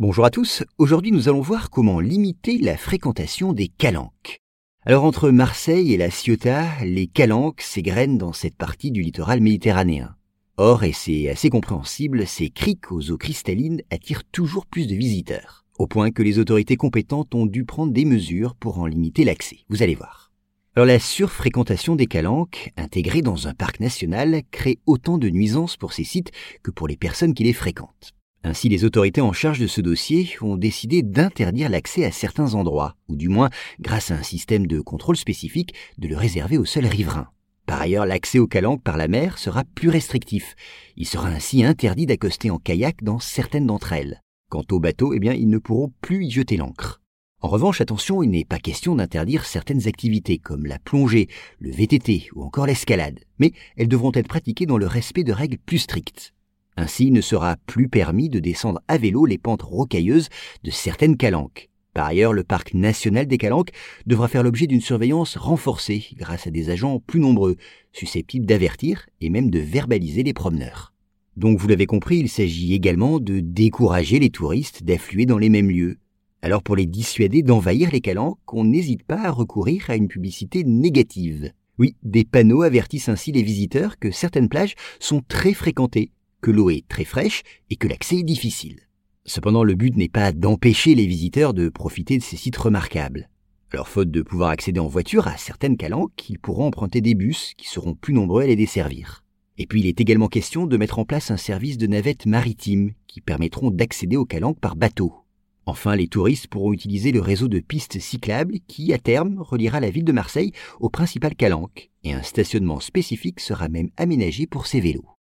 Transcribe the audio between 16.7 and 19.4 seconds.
compétentes ont dû prendre des mesures pour en limiter